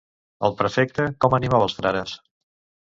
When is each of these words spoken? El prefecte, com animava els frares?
El 0.49 0.55
prefecte, 0.61 1.07
com 1.27 1.39
animava 1.41 1.69
els 1.71 1.81
frares? 1.83 2.19